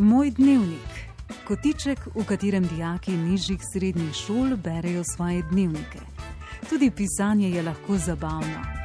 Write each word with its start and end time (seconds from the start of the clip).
Moj 0.00 0.30
dnevnik, 0.30 0.92
kotiček, 1.44 1.98
v 2.14 2.24
katerem 2.24 2.64
dijaki 2.64 3.12
nižjih 3.12 3.60
srednjih 3.72 4.14
šol 4.16 4.56
berejo 4.56 5.04
svoje 5.04 5.42
dnevnike. 5.50 6.00
Tudi 6.70 6.90
pisanje 6.90 7.50
je 7.50 7.62
lahko 7.62 7.98
zabavno. 7.98 8.79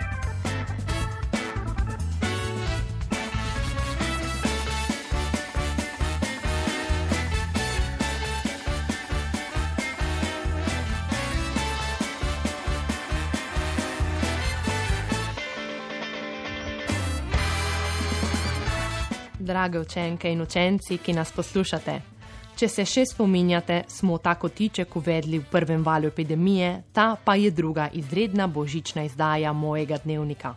Drage 19.46 19.80
učenke 19.80 20.32
in 20.32 20.42
učenci, 20.42 20.98
ki 20.98 21.14
nas 21.14 21.32
poslušate. 21.32 22.02
Če 22.56 22.68
se 22.72 22.86
še 22.88 23.02
spominjate, 23.10 23.82
smo 23.92 24.18
ta 24.18 24.36
kotiček 24.40 24.96
uvedli 24.96 25.42
v 25.42 25.50
prvem 25.52 25.82
valu 25.84 26.08
epidemije, 26.08 26.70
ta 26.96 27.16
pa 27.16 27.36
je 27.36 27.52
druga 27.52 27.90
izredna 27.94 28.48
božična 28.48 29.04
izdaja 29.04 29.52
mojega 29.54 29.98
dnevnika. 30.04 30.54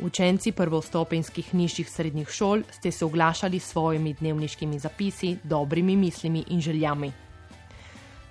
Učenci 0.00 0.52
prvostopenskih 0.52 1.54
nižjih 1.54 1.90
srednjih 1.90 2.30
šol 2.30 2.62
ste 2.70 2.90
se 2.90 3.04
oglašali 3.04 3.58
s 3.58 3.72
svojimi 3.74 4.14
dnevniškimi 4.14 4.78
zapisi, 4.78 5.36
dobrimi 5.42 5.96
mislimi 5.96 6.44
in 6.50 6.60
željami. 6.60 7.12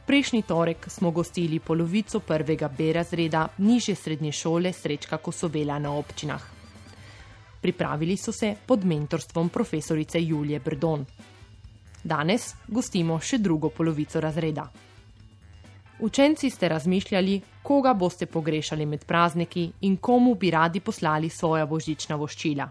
Prejšnji 0.07 0.41
torek 0.41 0.87
smo 0.87 1.11
gostili 1.11 1.59
polovico 1.59 2.19
prvega 2.19 2.67
B 2.67 2.93
razreda 2.93 3.47
nižje 3.57 3.95
srednje 3.95 4.31
šole 4.31 4.73
Srečka 4.73 5.17
Kosovela 5.17 5.79
na 5.79 5.95
občinah. 5.95 6.52
Pripravili 7.63 8.17
so 8.17 8.31
se 8.31 8.55
pod 8.65 8.85
mentorstvom 8.85 9.49
profesorice 9.49 10.19
Julije 10.21 10.59
Brdon. 10.59 11.05
Danes 12.03 12.49
gostimo 12.67 13.15
še 13.23 13.37
drugo 13.39 13.69
polovico 13.69 14.19
razreda. 14.19 14.65
Učenci 16.03 16.49
ste 16.49 16.67
razmišljali, 16.69 17.37
koga 17.63 17.93
boste 17.93 18.25
pogrešali 18.25 18.85
med 18.85 19.05
prazniki 19.07 19.69
in 19.81 19.95
komu 19.97 20.35
bi 20.35 20.51
radi 20.51 20.79
poslali 20.79 21.29
svoja 21.29 21.65
božična 21.65 22.19
voščila. 22.19 22.67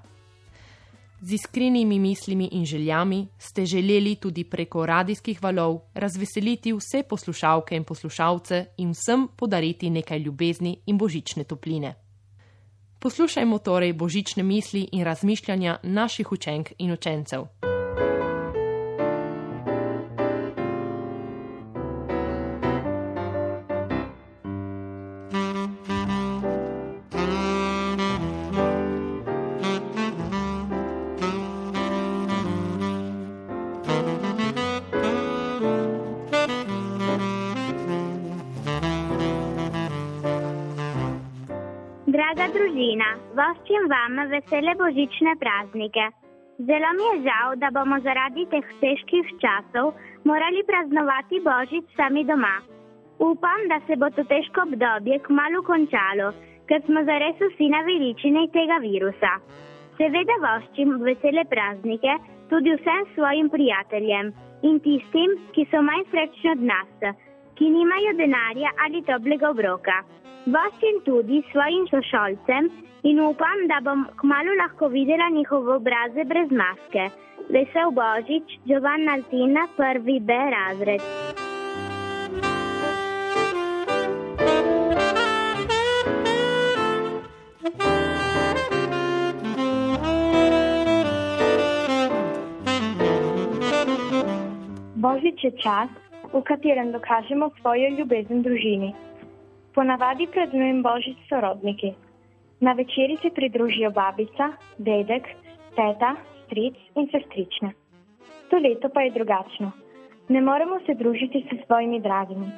Z 1.22 1.38
iskrenimi 1.38 1.98
mislimi 1.98 2.50
in 2.52 2.66
željami 2.66 3.28
ste 3.38 3.64
želeli 3.66 4.16
tudi 4.16 4.44
preko 4.44 4.86
radijskih 4.86 5.42
valov 5.42 5.80
razveseliti 5.94 6.72
vse 6.72 7.02
poslušalke 7.08 7.76
in 7.76 7.84
poslušalce 7.84 8.64
in 8.76 8.92
vsem 8.92 9.28
podariti 9.36 9.90
nekaj 9.90 10.18
ljubezni 10.18 10.76
in 10.86 10.98
božične 10.98 11.44
topline. 11.44 11.94
Poslušajmo 13.02 13.58
torej 13.58 13.92
božične 13.92 14.42
misli 14.42 14.88
in 14.92 15.04
razmišljanja 15.04 15.78
naših 15.82 16.32
učenk 16.32 16.70
in 16.78 16.92
učencev. 16.92 17.71
Draga 42.32 42.48
družina, 42.54 43.06
voščim 43.36 43.88
vam 43.92 44.14
vesele 44.30 44.72
božične 44.80 45.34
praznike. 45.40 46.04
Zelo 46.68 46.92
mi 46.96 47.04
je 47.04 47.16
žal, 47.26 47.56
da 47.60 47.68
bomo 47.76 47.98
zaradi 48.06 48.46
teh 48.52 48.70
težkih 48.80 49.32
časov 49.42 49.90
morali 50.30 50.62
praznovati 50.70 51.42
božič 51.44 51.90
sami 51.98 52.22
doma. 52.24 52.54
Upam, 53.26 53.66
da 53.68 53.82
se 53.84 53.98
bo 54.00 54.08
to 54.16 54.24
težko 54.30 54.64
obdobje 54.64 55.18
kmalo 55.26 55.60
končalo, 55.66 56.30
ker 56.72 56.80
smo 56.86 57.02
zares 57.10 57.36
vsi 57.42 57.68
naveličeni 57.74 58.46
tega 58.56 58.80
virusa. 58.86 59.34
Seveda 60.00 60.38
voščim 60.46 61.02
vesele 61.04 61.44
praznike 61.52 62.16
tudi 62.48 62.78
vsem 62.78 63.10
svojim 63.12 63.52
prijateljem 63.52 64.32
in 64.70 64.80
tistim, 64.88 65.36
ki 65.52 65.68
so 65.68 65.84
manj 65.84 66.08
srečni 66.08 66.56
od 66.56 66.64
nas, 66.72 67.12
ki 67.62 67.68
nimajo 67.70 68.12
denarja 68.18 68.70
ali 68.84 69.00
toplega 69.06 69.50
obroka. 69.54 70.00
Voščim 70.54 70.96
tudi 71.06 71.36
svojim 71.52 71.84
sošolcem 71.90 72.66
in 73.06 73.20
upam, 73.22 73.60
da 73.70 73.78
bom 73.86 74.02
kmalo 74.22 74.56
lahko 74.58 74.88
videla 74.90 75.28
njihove 75.30 75.76
obraze 75.76 76.24
brez 76.32 76.50
maske. 76.50 77.06
Vesel 77.54 77.94
Božič, 77.94 78.58
Giovanna 78.66 79.14
Altina, 79.14 79.68
prvi 79.76 80.18
B 80.18 80.40
razred. 80.56 81.06
Božič 94.96 95.44
je 95.44 95.50
čas, 95.62 95.90
v 96.32 96.42
katerem 96.42 96.92
dokažemo 96.92 97.50
svojo 97.60 97.88
ljubezen 97.98 98.42
družini. 98.42 98.94
Ponavadi 99.74 100.26
praznujem 100.26 100.82
božič 100.82 101.16
sorodniki. 101.28 101.92
Na 102.60 102.72
večeri 102.72 103.16
se 103.22 103.30
pridružijo 103.30 103.90
babica, 103.90 104.52
dedek, 104.78 105.28
teta, 105.76 106.16
stric 106.44 106.76
in 106.96 107.08
sestrične. 107.12 107.72
To 108.50 108.58
leto 108.58 108.88
pa 108.88 109.02
je 109.02 109.10
drugačno. 109.10 109.72
Ne 110.28 110.40
moremo 110.40 110.78
se 110.86 110.94
družiti 110.94 111.44
s 111.48 111.66
svojimi 111.66 112.00
dragimi, 112.00 112.52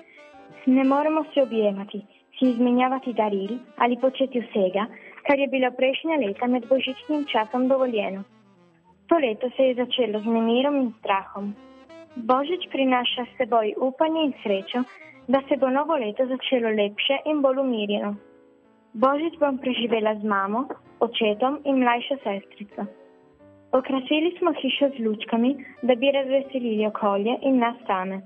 ne 0.66 0.84
moremo 0.84 1.24
se 1.34 1.42
objemati, 1.42 2.00
si 2.38 2.50
izmenjavati 2.50 3.12
daril 3.12 3.58
ali 3.76 4.00
početi 4.00 4.40
vsega, 4.40 4.86
kar 5.26 5.38
je 5.38 5.48
bilo 5.48 5.70
prejšnja 5.70 6.16
leta 6.26 6.46
med 6.46 6.68
božičnim 6.68 7.24
časom 7.32 7.68
dovoljeno. 7.68 8.22
To 9.06 9.18
leto 9.18 9.50
se 9.56 9.62
je 9.62 9.74
začelo 9.74 10.20
z 10.20 10.26
nemirom 10.26 10.76
in 10.76 10.92
strahom. 10.98 11.54
Božič 12.16 12.70
prinaša 12.70 13.25
s 13.26 13.36
seboj 13.36 13.75
upanje 13.82 14.20
in 14.25 14.32
srečo, 14.42 14.82
da 15.28 15.42
se 15.48 15.56
bo 15.56 15.70
novo 15.70 15.97
leto 15.98 16.26
začelo 16.26 16.70
lepše 16.70 17.16
in 17.26 17.42
bolj 17.42 17.58
umirjeno. 17.58 18.14
Božič 18.94 19.34
bom 19.41 19.58
preživela 19.58 20.14
z 20.14 20.22
mamo, 20.22 20.69
očetom 21.00 21.58
in 21.64 21.82
mlajšo 21.82 22.16
sestrico. 22.22 22.86
Okrasili 23.72 24.30
smo 24.38 24.52
hišo 24.52 24.88
z 24.94 25.02
lučkami, 25.02 25.56
da 25.82 25.94
bi 25.94 26.12
razveselili 26.14 26.86
okolje 26.86 27.34
in 27.42 27.58
nas 27.58 27.76
same. 27.86 28.20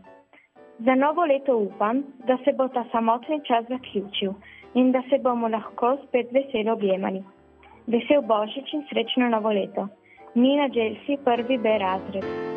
Za 0.78 0.94
novo 0.94 1.25
leto 1.25 1.56
upam, 1.56 2.03
da 2.26 2.37
se 2.44 2.53
bo 2.53 2.69
ta 2.69 2.84
samotni 2.93 3.41
čas 3.49 3.65
zaključil 3.69 4.32
in 4.75 4.93
da 4.93 5.03
se 5.09 5.19
bomo 5.19 5.49
lahko 5.49 5.97
spet 6.05 6.28
veselo 6.32 6.72
objemali. 6.72 7.25
Vesel 7.87 8.20
Božič 8.22 8.72
in 8.72 8.84
srečno 8.91 9.28
novo 9.28 9.49
leto. 9.49 9.88
Nina 10.34 10.69
Dželsi, 10.69 11.16
prvi 11.25 11.59
B 11.59 11.78
razred. 11.78 12.47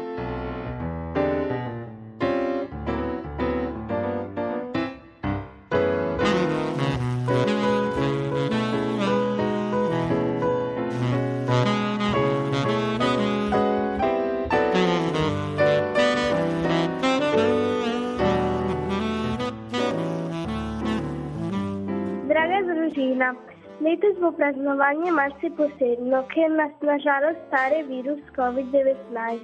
Letos 24.02 24.20
bo 24.22 24.32
praznovanje 24.34 25.12
malce 25.14 25.50
posebno, 25.58 26.20
ker 26.34 26.50
nas 26.60 26.72
nažalost 26.82 27.42
stare 27.48 27.84
virus 27.90 28.22
COVID-19. 28.38 29.44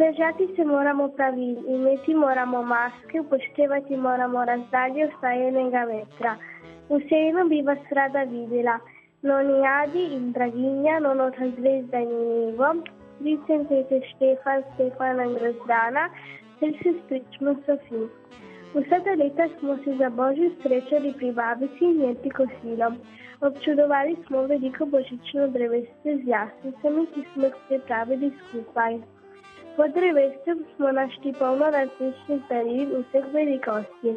Držati 0.00 0.48
se 0.56 0.64
moramo 0.64 1.06
pravil, 1.18 1.60
imeti 1.74 2.14
moramo 2.14 2.62
maske, 2.62 3.20
upoštevati 3.20 3.96
moramo 3.96 4.44
razdalje 4.50 5.06
vsaj 5.12 5.46
enega 5.48 5.84
metra. 5.92 6.34
Vseeno 6.90 7.44
bi 7.52 7.62
vas 7.70 7.94
rada 8.00 8.24
videla, 8.32 8.78
Nonijadi 9.22 10.04
in 10.16 10.32
Draginja, 10.32 10.98
Nonota 11.06 11.50
zvezda 11.58 12.00
in 12.00 12.14
Nivo, 12.30 12.74
Vicen 13.20 13.66
Tete 13.68 14.00
Štefan, 14.10 14.66
Stefan 14.74 15.22
in 15.26 15.36
Grozdana, 15.38 16.08
ter 16.58 16.74
se 16.82 16.98
spričmo 17.04 17.54
Sofijo. 17.66 18.08
Vse 18.74 19.00
te 19.04 19.14
leta 19.16 19.48
smo 19.58 19.76
se 19.84 19.94
za 19.98 20.08
božjo 20.10 20.50
srečali 20.62 21.12
pri 21.18 21.32
babici 21.32 21.84
in 21.84 22.00
jeti 22.00 22.30
kosilo. 22.30 22.88
Občudovali 23.40 24.16
smo 24.26 24.42
veliko 24.42 24.86
božično 24.86 25.46
drevesce 25.48 26.16
z 26.16 26.28
jasnicami, 26.32 27.06
ki 27.14 27.22
smo 27.32 27.44
jih 27.46 27.56
pripravili 27.68 28.30
skupaj. 28.40 28.98
Po 29.76 29.88
drevescu 29.96 30.56
smo 30.76 30.92
našli 30.92 31.32
polno 31.38 31.70
različnih 31.70 32.42
daril 32.50 32.94
vseh 33.00 33.32
velikosti. 33.32 34.16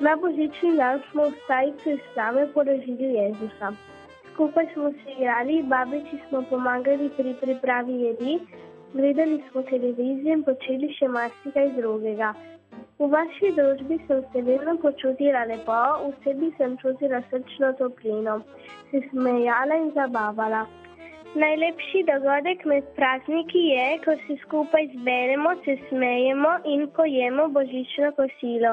Na 0.00 0.16
božični 0.16 0.76
dan 0.76 1.00
smo 1.10 1.28
v 1.28 1.38
stajici 1.44 1.98
slave 2.12 2.48
položili 2.54 3.14
Jezusa. 3.20 3.72
Skupaj 4.32 4.66
smo 4.72 4.90
se 4.92 5.18
igrali, 5.18 5.62
babici 5.62 6.18
smo 6.28 6.42
pomagali 6.50 7.10
pri 7.16 7.34
pripravi 7.40 8.00
jedi, 8.00 8.38
Gledali 8.92 9.42
smo 9.50 9.62
televizijo 9.62 10.32
in 10.32 10.42
počeli 10.44 10.88
še 10.96 11.08
marsikaj 11.08 11.72
drugega. 11.76 12.28
V 12.98 13.06
vaši 13.12 13.50
družbi 13.52 13.98
sem 14.08 14.22
se 14.32 14.42
vedno 14.42 14.72
počutila 14.80 15.42
lepo, 15.48 15.80
v 16.04 16.12
sebi 16.24 16.48
sem 16.56 16.76
čutila 16.80 17.20
srčno 17.30 17.72
toplino, 17.80 18.36
se 18.90 19.02
smejala 19.10 19.76
in 19.82 19.90
zabavala. 19.96 20.62
Najlepši 21.42 22.02
dogodek 22.08 22.64
med 22.64 22.88
prazniki 22.96 23.66
je, 23.68 23.86
ko 24.04 24.16
se 24.24 24.38
skupaj 24.46 24.88
zberemo, 24.94 25.52
se 25.64 25.76
smejemo 25.88 26.54
in 26.72 26.86
pojemo 26.96 27.48
božično 27.58 28.12
kosilo. 28.16 28.72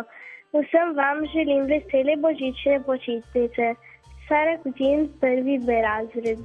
Vsem 0.55 0.95
vam 1.01 1.25
želim 1.33 1.67
vesele 1.73 2.15
božične 2.27 2.79
počitnice. 2.87 3.73
Sara 4.27 4.55
Kutin, 4.63 5.09
prvi 5.19 5.59
B 5.67 5.81
razred. 5.83 6.39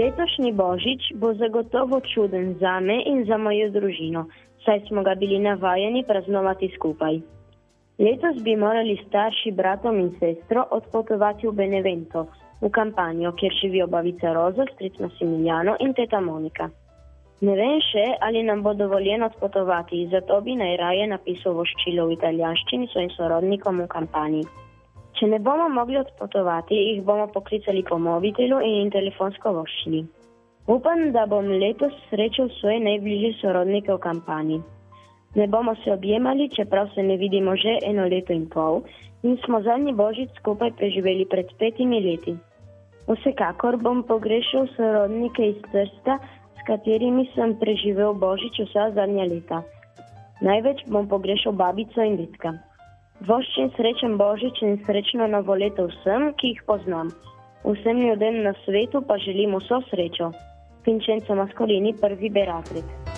Letošnji 0.00 0.52
božič 0.52 1.12
bo 1.20 1.34
zagotovo 1.34 2.00
čuden 2.00 2.54
za 2.60 2.80
me 2.80 3.02
in 3.04 3.24
za 3.28 3.36
mojo 3.36 3.68
družino, 3.70 4.24
saj 4.64 4.80
smo 4.88 5.02
ga 5.02 5.14
bili 5.14 5.38
navajeni 5.38 6.04
praznovati 6.08 6.70
skupaj. 6.76 7.20
Letos 7.98 8.40
bi 8.42 8.56
morali 8.56 8.96
starši 9.06 9.50
bratom 9.52 9.98
in 10.00 10.10
sestro 10.20 10.64
odpotovati 10.70 11.48
v 11.48 11.52
Benevento, 11.52 12.26
v 12.62 12.70
kampanjo, 12.72 13.32
kjer 13.32 13.52
živijo 13.60 13.86
babica 13.86 14.32
Roza, 14.32 14.64
stric 14.72 14.96
Massimiliano 15.04 15.76
in 15.80 15.92
teta 15.92 16.20
Monika. 16.20 16.70
Ne 17.40 17.58
vem 17.60 17.76
še, 17.90 18.06
ali 18.20 18.42
nam 18.42 18.62
bo 18.62 18.72
dovoljeno 18.74 19.26
odpotovati, 19.26 20.06
zato 20.12 20.40
bi 20.40 20.56
najraje 20.56 21.06
napisal 21.12 21.60
voščilo 21.60 22.08
v 22.08 22.16
italijanščini 22.16 22.88
svojim 22.92 23.12
sorodnikom 23.18 23.84
v 23.84 23.92
kampanji. 23.98 24.44
Če 25.20 25.26
ne 25.28 25.36
bomo 25.44 25.66
mogli 25.68 25.98
odpotovati, 26.00 26.72
jih 26.74 27.00
bomo 27.04 27.26
poklicali 27.28 27.82
po 27.84 27.98
mobitelu 28.00 28.56
in 28.64 28.88
telefonsko 28.88 29.50
voščili. 29.52 29.98
Upam, 30.74 31.02
da 31.12 31.26
bom 31.28 31.50
letos 31.60 31.92
srečal 32.08 32.48
svoje 32.54 32.78
najbližje 32.86 33.34
sorodnike 33.40 33.92
v 33.92 34.00
kampanji. 34.00 34.56
Ne 35.36 35.46
bomo 35.46 35.74
se 35.82 35.92
objemali, 35.92 36.46
čeprav 36.56 36.88
se 36.94 37.04
ne 37.04 37.18
vidimo 37.20 37.56
že 37.56 37.74
eno 37.90 38.06
leto 38.08 38.32
in 38.32 38.46
pol 38.54 38.80
in 39.22 39.36
smo 39.44 39.60
zadnji 39.60 39.92
božič 39.92 40.32
skupaj 40.40 40.72
preživeli 40.80 41.28
pred 41.28 41.52
petimi 41.60 42.00
leti. 42.00 42.38
Vsekakor 43.10 43.76
bom 43.76 44.00
pogrešal 44.08 44.72
sorodnike 44.72 45.50
iz 45.50 45.60
Trsta, 45.68 46.16
s 46.56 46.64
katerimi 46.64 47.28
sem 47.34 47.52
preživel 47.60 48.16
božič 48.16 48.64
vsa 48.64 48.88
zadnja 48.96 49.28
leta. 49.28 49.60
Največ 50.40 50.88
bom 50.88 51.04
pogrešal 51.12 51.52
babico 51.52 52.00
in 52.00 52.16
detka. 52.16 52.56
Voščen 53.28 53.68
srečen 53.76 54.14
Božič 54.16 54.62
in 54.64 54.78
srečno 54.86 55.26
novo 55.28 55.52
leto 55.52 55.84
vsem, 55.90 56.30
ki 56.40 56.54
jih 56.54 56.62
poznam. 56.70 57.10
Vsem 57.66 58.00
ljudem 58.00 58.40
na 58.46 58.54
svetu 58.64 59.04
pa 59.04 59.18
želim 59.20 59.58
vso 59.60 59.82
srečo. 59.90 60.30
Vincenzo 60.86 61.36
Mascolini, 61.36 61.92
prvi 62.00 62.30
beratrik. 62.32 63.09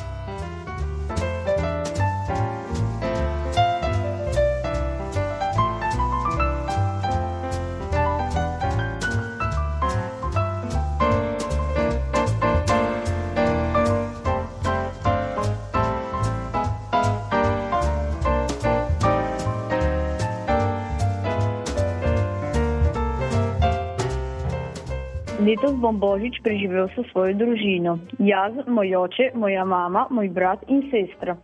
Letos 25.52 25.76
bom 25.76 26.00
božič 26.00 26.40
preživel 26.40 26.88
s 26.96 27.02
svojo 27.12 27.36
družino. 27.36 27.98
Jaz, 28.16 28.56
moj 28.64 28.88
oče, 29.04 29.36
moja 29.36 29.66
mama, 29.68 30.06
moj 30.08 30.30
brat 30.32 30.64
in 30.72 30.80
sestra. 30.88 31.36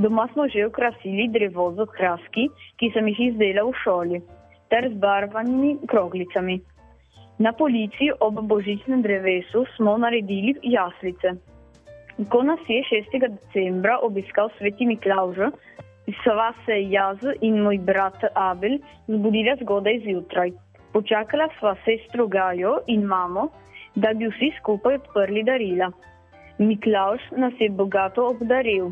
Doma 0.00 0.24
smo 0.32 0.48
že 0.48 0.64
ukrasili 0.64 1.28
drevo 1.28 1.68
z 1.76 1.84
okraski, 1.84 2.48
ki 2.80 2.88
sem 2.96 3.04
jih 3.12 3.20
izdelal 3.20 3.68
v 3.68 3.80
šoli, 3.84 4.18
ter 4.72 4.88
z 4.88 4.96
barvanimi 4.96 5.76
kroglicami. 5.92 6.56
Na 7.36 7.52
polici 7.52 8.08
ob 8.24 8.40
božičnem 8.40 9.04
drevesu 9.04 9.68
smo 9.76 9.98
naredili 10.00 10.56
jaslice. 10.64 11.36
Ko 12.32 12.40
nas 12.40 12.64
je 12.64 12.80
6. 12.80 13.12
decembra 13.12 14.00
obiskal 14.00 14.48
sveti 14.56 14.88
Miklauž, 14.88 15.52
sva 16.24 16.56
se 16.64 16.80
jaz 16.88 17.20
in 17.44 17.60
moj 17.60 17.76
brat 17.84 18.24
Abel 18.32 18.80
zbudila 19.04 19.60
zgodaj 19.60 20.00
zjutraj. 20.08 20.56
Počakala 20.92 21.48
sva 21.58 21.76
sestro 21.84 22.26
Gajo 22.26 22.80
in 22.86 23.04
mamo, 23.06 23.48
da 23.94 24.12
bi 24.14 24.26
vsi 24.26 24.50
skupaj 24.58 24.98
odprli 25.00 25.42
darila. 25.46 25.90
Miklaus 26.58 27.22
nas 27.36 27.54
je 27.58 27.70
bogato 27.70 28.26
obdaril. 28.28 28.90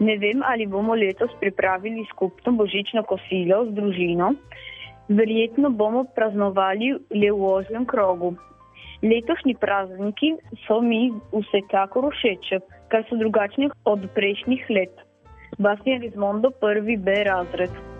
Ne 0.00 0.16
vem, 0.20 0.42
ali 0.44 0.66
bomo 0.66 0.94
letos 0.94 1.30
pripravili 1.40 2.04
skupno 2.10 2.52
božično 2.52 3.02
kosilo 3.02 3.64
z 3.66 3.74
družino. 3.76 4.32
Verjetno 5.08 5.70
bomo 5.70 6.04
praznovali 6.16 6.92
le 7.10 7.30
v 7.30 7.48
ožjem 7.52 7.86
krogu. 7.86 8.34
Letošnji 9.02 9.54
prazniki 9.60 10.34
so 10.66 10.80
mi 10.80 11.12
vsekakor 11.32 12.08
všeč, 12.12 12.56
ker 12.90 13.04
so 13.08 13.16
drugačni 13.20 13.68
od 13.84 14.08
prejšnjih 14.14 14.64
let. 14.70 15.04
Bastian 15.58 16.00
Rizmondo, 16.00 16.50
prvi 16.50 16.96
B 16.96 17.22
razred. 17.28 17.95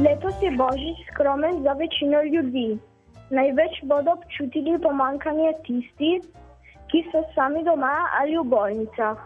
Letos 0.00 0.32
je 0.40 0.50
božič 0.56 0.98
skromen 1.12 1.62
za 1.62 1.72
večino 1.72 2.22
ljudi. 2.22 2.78
Največ 3.30 3.74
bodo 3.82 4.12
občutili 4.12 4.78
pomankanje 4.80 5.52
tisti, 5.66 6.12
ki 6.88 7.02
so 7.12 7.20
sami 7.34 7.60
doma 7.64 7.92
ali 8.20 8.38
v 8.38 8.44
bolnicah. 8.52 9.18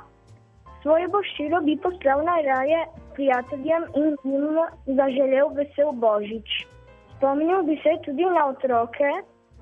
Svoje 0.82 1.06
boščilo 1.15 1.61
bi 1.67 1.76
poslal 1.85 2.25
najraje 2.26 2.81
prijateljem 3.15 3.87
in 4.03 4.17
jim 4.25 4.59
zaželel 4.99 5.55
vesel 5.61 5.93
božič. 5.93 6.67
Spomnil 7.15 7.62
bi 7.70 7.79
se 7.87 7.94
tudi 8.03 8.27
na 8.35 8.48
otroke, 8.51 9.15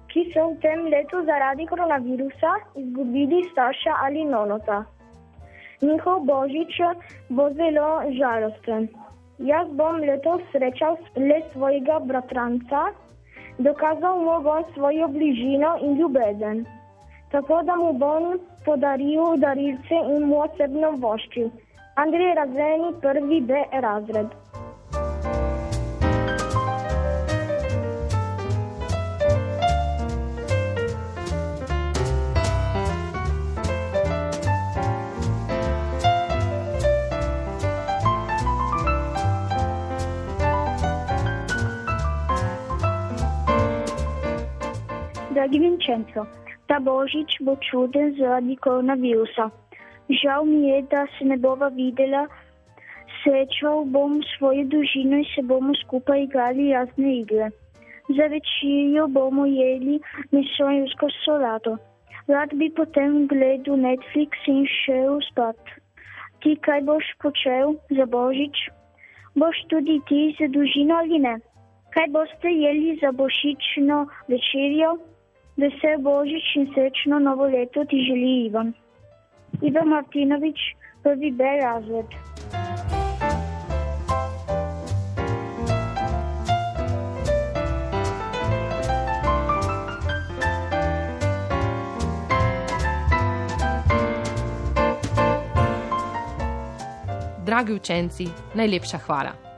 ki 0.09 0.25
so 0.33 0.49
v 0.49 0.59
tem 0.65 0.89
letu 0.97 1.21
zaradi 1.29 1.69
koronavirusa 1.69 2.57
izgubili 2.87 3.45
starša 3.53 4.01
ali 4.09 4.25
nonota. 4.25 4.81
Njihov 5.83 6.25
božič 6.25 6.81
bo 7.29 7.53
zelo 7.61 8.01
žalosten. 8.17 8.89
Jaz 9.43 9.71
bom 9.75 9.97
letos 9.99 10.43
srečal 10.53 10.97
le 11.17 11.41
svojega 11.53 11.99
bratranca, 12.07 12.83
dokazal 13.59 14.21
mu 14.23 14.37
bom 14.45 14.63
svojo 14.75 15.09
bližino 15.09 15.73
in 15.83 15.99
ljubezen. 15.99 16.65
Tako 17.33 17.63
da 17.67 17.75
mu 17.77 17.93
bom 17.93 18.39
podaril 18.65 19.37
darilce 19.43 19.99
in 20.15 20.29
mu 20.31 20.45
osebno 20.45 20.93
voščil. 21.03 21.51
Andrej 21.97 22.35
Razveni, 22.39 22.93
prvi 23.03 23.41
B 23.41 23.65
razred. 23.73 24.31
Dragi 45.43 45.59
Vincenzo, 45.59 46.23
ta 46.71 46.79
božič 46.79 47.43
bo 47.43 47.59
čuden 47.59 48.15
zaradi 48.15 48.55
koronavirusa. 48.63 49.51
Žal 50.07 50.47
mi 50.47 50.71
je, 50.71 50.83
da 50.87 51.03
se 51.19 51.25
ne 51.27 51.37
bova 51.37 51.67
videla, 51.75 52.31
srečal 53.23 53.83
bom 53.91 54.23
svojo 54.39 54.63
družino 54.71 55.19
in 55.19 55.27
se 55.35 55.43
bomo 55.43 55.75
skupaj 55.83 56.23
igrali 56.23 56.71
razne 56.71 57.11
igre. 57.27 57.51
Za 58.07 58.31
večerjo 58.31 59.09
bomo 59.09 59.47
jedli 59.51 59.99
meso 60.31 60.71
in 60.71 60.87
rusko 60.87 61.11
solato. 61.25 61.77
Rad 62.31 62.55
bi 62.55 62.71
potem 62.71 63.27
gledal 63.27 63.83
Netflix 63.83 64.47
in 64.47 64.63
šel 64.79 65.19
spat. 65.31 65.59
Ti 66.39 66.55
kaj 66.63 66.87
boš 66.87 67.15
počel 67.19 67.75
za 67.91 68.07
božič? 68.07 68.69
Boš 69.35 69.67
tudi 69.67 69.99
ti 70.07 70.37
za 70.39 70.47
družino 70.55 71.03
ali 71.03 71.19
ne? 71.19 71.41
Kaj 71.91 72.15
boste 72.15 72.47
jeli 72.49 72.95
za 73.03 73.11
božično 73.11 74.07
večerjo? 74.31 75.01
Весел 75.57 75.99
Božić 76.01 76.57
in 76.57 76.67
srečno 76.75 77.19
novo 77.19 77.45
leto 77.45 77.85
ti 77.85 77.97
želi 78.09 78.47
Ivan. 78.47 78.73
Ivan 79.63 79.89
Martinović, 79.89 80.57
prvi 81.03 81.31
B 81.31 81.45
razred. 81.63 82.07
Dragi 97.47 97.73
učenci, 97.73 98.27
najlepša 98.55 98.99
hvala. 98.99 99.52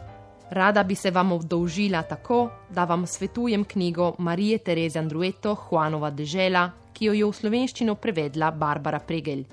Rada 0.50 0.82
bi 0.84 0.94
se 0.94 1.10
vam 1.10 1.32
obdolžila 1.32 2.02
tako, 2.02 2.50
da 2.70 2.84
vam 2.84 3.06
svetujem 3.06 3.64
knjigo 3.64 4.14
Marije 4.18 4.58
Tereze 4.58 4.98
Andrueto 4.98 5.56
Juanova 5.70 6.10
dežela, 6.10 6.70
ki 6.92 7.04
jo 7.04 7.12
je 7.12 7.26
v 7.26 7.32
slovenščino 7.32 7.94
prevedla 7.94 8.50
Barbara 8.50 9.00
Pregel. 9.00 9.44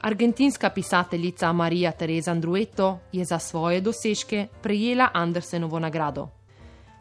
Argentinska 0.00 0.70
pisateljica 0.70 1.52
Marija 1.52 1.92
Tereza 1.92 2.30
Andrueto 2.30 2.98
je 3.12 3.24
za 3.24 3.38
svoje 3.38 3.80
dosežke 3.80 4.46
prejela 4.62 5.10
Andersenovo 5.14 5.78
nagrado. 5.78 6.28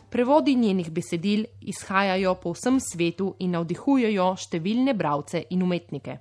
Prevodi 0.10 0.56
njenih 0.56 0.92
besedil 0.92 1.46
izhajajo 1.62 2.36
po 2.36 2.52
vsem 2.52 2.80
svetu 2.80 3.36
in 3.40 3.52
navdihujejo 3.52 4.34
številne 4.36 4.94
bralce 4.94 5.44
in 5.50 5.64
umetnike. 5.64 6.18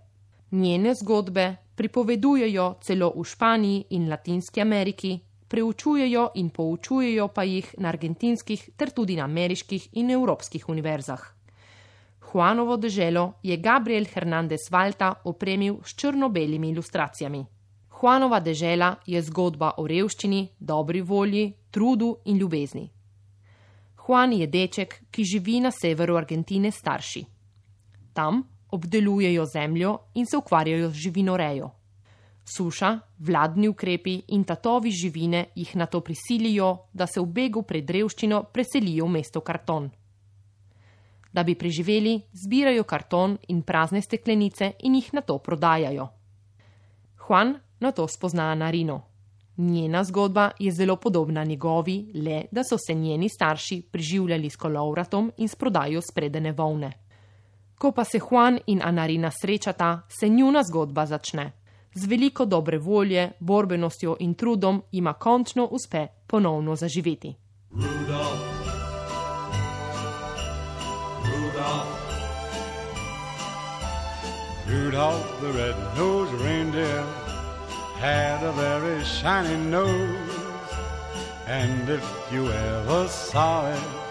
Njene 0.50 0.94
zgodbe 0.94 1.56
pripovedujejo 1.76 2.74
celo 2.82 3.12
v 3.16 3.24
Španiji 3.24 3.84
in 3.90 4.08
Latinski 4.10 4.60
Ameriki, 4.60 5.18
preučujejo 5.48 6.30
in 6.34 6.50
poučujejo 6.50 7.28
pa 7.28 7.42
jih 7.42 7.74
na 7.78 7.88
argentinskih 7.88 8.70
ter 8.76 8.90
tudi 8.90 9.16
na 9.16 9.24
ameriških 9.24 9.88
in 9.92 10.10
evropskih 10.10 10.68
univerzah. 10.68 11.22
Juanovo 12.32 12.76
deželo 12.76 13.32
je 13.42 13.56
Gabriel 13.56 14.04
Hernandez 14.04 14.68
Valta 14.70 15.14
opremil 15.24 15.78
s 15.84 15.94
črno-belimi 15.96 16.70
ilustracijami. 16.70 17.46
Juanova 18.00 18.40
dežela 18.40 18.96
je 19.06 19.22
zgodba 19.22 19.72
o 19.76 19.86
revščini, 19.86 20.48
dobri 20.58 21.00
volji, 21.00 21.52
trudu 21.70 22.16
in 22.24 22.38
ljubezni. 22.38 22.90
Juan 24.08 24.32
je 24.32 24.46
deček, 24.46 24.94
ki 25.10 25.24
živi 25.24 25.60
na 25.60 25.70
severu 25.70 26.16
Argentine 26.16 26.70
starši. 26.70 27.24
Tam 28.12 28.42
obdelujejo 28.70 29.44
zemljo 29.46 29.98
in 30.14 30.26
se 30.26 30.36
ukvarjajo 30.36 30.90
z 30.90 30.94
živinorejo. 30.94 31.70
Suša, 32.56 32.98
vladni 33.18 33.68
ukrepi 33.68 34.22
in 34.28 34.44
tatovi 34.44 34.90
živine 34.90 35.46
jih 35.54 35.76
na 35.76 35.86
to 35.86 36.00
prisilijo, 36.00 36.76
da 36.92 37.06
se 37.06 37.20
v 37.20 37.26
begu 37.26 37.62
pred 37.62 37.90
revščino 37.90 38.42
preselijo 38.52 39.04
v 39.04 39.18
mesto 39.18 39.40
Karton. 39.40 39.90
Da 41.32 41.42
bi 41.42 41.54
preživeli, 41.54 42.20
zbirajo 42.32 42.84
karton 42.84 43.36
in 43.48 43.62
prazne 43.62 44.00
steklenice 44.02 44.72
in 44.82 44.94
jih 44.94 45.12
na 45.12 45.20
to 45.20 45.38
prodajajo. 45.38 46.08
Juan 47.28 47.58
na 47.80 47.92
to 47.92 48.08
spozna 48.08 48.54
Narino. 48.54 49.02
Njena 49.58 50.04
zgodba 50.04 50.50
je 50.58 50.72
zelo 50.72 50.96
podobna 50.96 51.44
njegovi, 51.44 52.12
le 52.14 52.44
da 52.52 52.64
so 52.64 52.78
se 52.78 52.94
njeni 52.94 53.28
starši 53.28 53.82
preživljali 53.92 54.50
s 54.50 54.56
kolovratom 54.56 55.32
in 55.36 55.48
s 55.48 55.54
prodajo 55.54 56.00
spredene 56.00 56.52
volne. 56.52 56.92
Ko 57.78 57.92
pa 57.92 58.04
se 58.04 58.18
Juan 58.18 58.58
in 58.66 58.80
Anarina 58.84 59.30
srečata, 59.30 60.00
se 60.08 60.28
njuna 60.28 60.62
zgodba 60.62 61.06
začne. 61.06 61.52
Z 61.98 62.06
veliko 62.06 62.44
dobre 62.44 62.78
volje, 62.78 63.30
borbenostjo 63.40 64.16
in 64.20 64.34
trudom 64.34 64.82
ima 64.92 65.12
končno 65.12 65.64
uspe 65.64 66.06
ponovno 66.26 66.76
zaživeti. 66.76 67.34
Rudolph. 67.70 68.58
Rudolph 74.68 75.40
the 75.40 75.52
red-nosed 75.52 76.40
reindeer 76.44 77.04
had 78.00 78.42
a 78.44 78.52
very 78.52 79.04
shiny 79.04 79.56
nose, 79.70 80.38
and 81.46 81.88
if 81.88 82.32
you 82.32 82.44
ever 82.44 83.08
saw 83.08 83.72
it. 83.74 84.08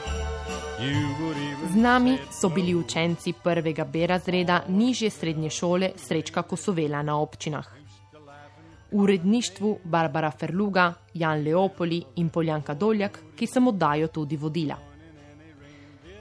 Z 1.72 1.76
nami 1.76 2.18
so 2.32 2.50
bili 2.50 2.76
učenci 2.76 3.34
prvega 3.44 3.86
B 3.86 4.08
razreda 4.08 4.62
nižje 4.68 5.10
srednje 5.10 5.50
šole 5.50 5.90
Srečka 5.96 6.42
Kosovela 6.42 7.02
na 7.02 7.18
občinah. 7.18 7.77
V 8.92 9.02
uredništvu 9.02 9.80
Barbara 9.84 10.32
Ferluga, 10.32 10.94
Jan 11.14 11.44
Leopoli 11.44 12.04
in 12.16 12.30
Poljanka 12.30 12.74
Doljak, 12.74 13.20
ki 13.36 13.48
sem 13.48 13.68
oddajo 13.68 14.08
tudi 14.08 14.38
vodila. 14.38 14.78